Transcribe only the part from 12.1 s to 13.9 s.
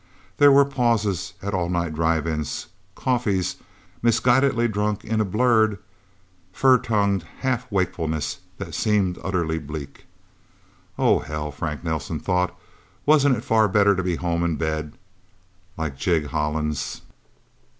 thought, wasn't it far